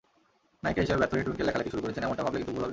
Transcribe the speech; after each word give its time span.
নায়িকা 0.63 0.79
হিসেবে 0.81 0.99
ব্যর্থ 1.01 1.13
হয়ে 1.15 1.25
টুইংকেল 1.25 1.45
লেখালেখি 1.49 1.71
শুরু 1.73 1.83
করেছেন—এমনটা 1.83 2.23
ভাবলে 2.25 2.39
কিন্তু 2.39 2.53
ভুল 2.55 2.61
হবে। 2.63 2.69